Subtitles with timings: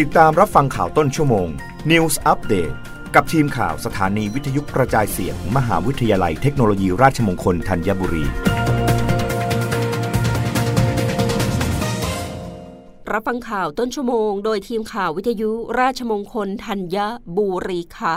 [0.00, 1.48] ติดตามรับฟังข่าวต้นชั่วโมง
[1.90, 2.74] News Update
[3.14, 8.24] กับทีมข่าวสถานีวิทยุกระจายเสียงมหาวิทยาลัยเทคโนโลยีราชมงคลธัญบุรี
[13.12, 15.50] รับฟังข่าวต้นชั่วโมง โดยทีมข่าววิทยุ
[15.80, 16.96] ราชมงคลธัญ
[17.36, 18.14] บุรีค่ะ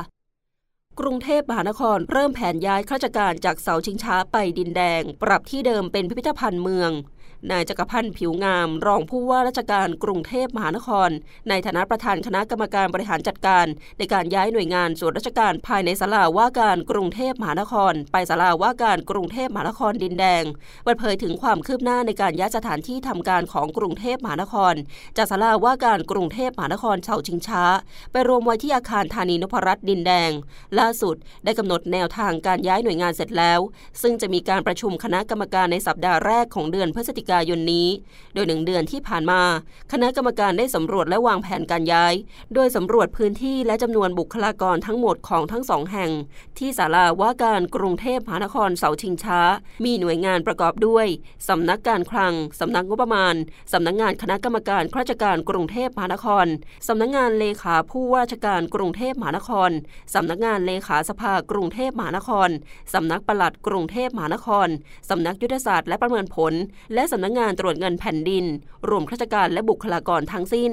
[1.00, 6.92] กรุงเทพมหานครเริ่มแผนย้ายข้าราชการจากเสาชิงช้าไปดินแดง ปรับที่เดิมเป็นพิพิธภัณฑ์เมือง
[7.52, 11.10] นายจักรพันธ์ผิวงาม รองผู้ว่าราชการกรุงเทพมหานคร
[11.50, 13.66] ในฐานะประธานคณะกรรมการบริหารจัดการ
[13.98, 20.44] ในการย้ายหน่วยงานส่วนราชการภายในศาลาว่าการกรุงเทพมหานคร ไปศาลาว่าการกรุงเทพมหานครดินแดง
[20.84, 24.74] เปิดเผยถึงความคืบหน้าในการย้ายสถานที่ทำการของกรุงเทพมหานคร
[25.18, 27.64] จากศาลาว่าการกรุงเทพมหานครเฉาชิงช้า
[28.12, 30.32] ไปรวมไว้ที่อาคารธานีนพรัตน์ดินแดง
[30.80, 33.60] ล่าสุดได้กำหนดแนวทางการย้ายหน่วยงานเสร็จแล้ว
[34.02, 37.88] ซึ่งจะมีการประชุมคณะกรรมการในสัปดาห์แรกของเดือนพฤศจิกายนนี้
[38.34, 39.42] โดยหนึ่งเดือนที่ผ่านมา
[39.92, 42.14] คณะกรรมการได้สำรวจและวางแผนการย้าย
[42.54, 46.12] โดยสำรวจพื้นที่และจำนวนบุคลากรทั้งหมดของทั้งสองแห่ง
[46.58, 49.40] ที่ศาลาว่าการกรุงเทพมหานครเสาชิงช้า
[49.84, 51.08] มีหน่วยงานประกอบด้วย
[51.50, 53.36] สำนักการคลังสำนักงบประมาณ
[53.74, 56.46] สำนักงานคณะกรรมการข้าราชการกรุงเทพมหานคร
[56.88, 59.72] สำนักงานเลขาผู้ว่าราชการกรุงเทพมหานคร
[60.16, 62.50] สำนักงานเลขาสภากรุงเทพมหานคร
[62.94, 64.68] สำนักปลัดกรุงเทพมหานคร
[65.10, 66.54] สำนักยุทธศาสตร์และประเมินผล
[66.94, 68.46] และสำนักงานตรวจเงินแผ่นดิน
[68.90, 70.70] รวมข้าราชการและบุคลากรทั้งสิ้น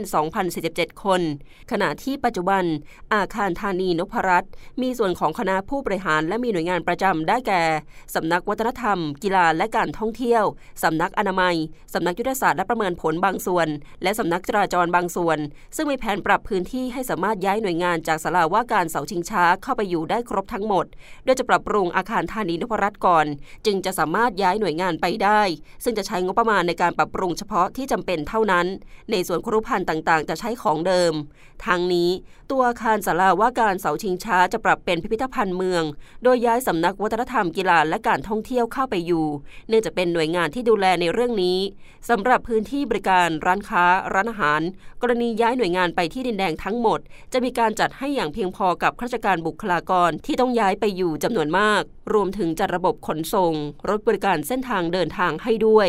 [0.50, 1.20] 2,047 คน
[1.70, 2.64] ขณะที่ปัจจุบัน
[3.14, 4.50] อาคารธานีนพรัตน์
[4.82, 7.62] มีส่วนของคณะผู้บริหารและมีหน่วยงานประจำได้แก่
[8.14, 10.44] สำนักวัฒนธรรม กีฬาและการท่องเที่ยว
[10.82, 11.56] สำนักอนามัย
[11.94, 13.68] สำนักยุทธศาสตร์และประเมินผลบางส่วน
[14.02, 15.38] และสำนักจราจรบางส่วน
[15.76, 20.86] ซึ่งมีแผนปรับพื้นที่ให้สามารถย้ายหน่วยงานจากศาลาว่าการเสาชิงช้าเข้าไปอยู่ได้ครบทั้งหมด
[21.24, 23.26] โดยจะปรับปรุงอาคารธานีนพรัตน์ก่อน
[23.66, 25.40] จึงจะสามารถย้ายหน่วยงานไปได้
[25.84, 28.66] ซึ่งจะใช้งบประมาณในการปรับปรุงเฉพาะที่จำเป็นเท่านั้น
[29.10, 31.12] ในส่วนครุพันธ์ต่างๆ จะใช้ของเดิม
[31.66, 32.10] ทางนี้
[32.50, 35.84] ตัวอาคารศาลาว่าการเสาชิงช้าจะปรับเป็นพิพิธภัณฑ์เมือง
[36.22, 39.26] โดยย้ายสำนักวัฒนธรรมกีฬาและการท่องเที่ยวเข้าไปอยู่
[39.68, 41.58] เนื่องจากเป็นหน่วยงานที่ดูแลในเรื่องนี้
[42.08, 44.60] สำหรับพื้นที่บริการร้านค้า ร้านอาหาร
[45.02, 47.00] กรณีย้ายหน่วยงานไปที่ดินแดงทั้งหมด
[47.32, 51.82] จะมีการจัดให้อย่างเพียงพอกับข้าราชการบุคลากรที่ต้องย้ายไปอยู่จำนวนมาก
[52.12, 53.54] รวมถึงจัดระบบขนส่ง
[53.88, 55.88] รถบริการเส้นทางเดินทางให้ด้วย